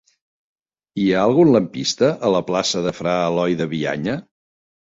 Hi 1.01 1.03
ha 1.09 1.19
algun 1.25 1.51
lampista 1.57 2.09
a 2.29 2.33
la 2.37 2.41
plaça 2.49 2.83
de 2.89 2.97
Fra 3.01 3.15
Eloi 3.29 3.59
de 3.61 3.73
Bianya? 3.75 4.21